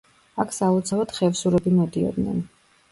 აქ 0.43 0.53
სალოცავად 0.59 1.15
ხევსურები 1.19 1.77
მოდიოდნენ. 1.79 2.47